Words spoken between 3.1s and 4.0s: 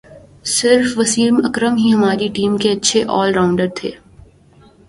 all rounder تھے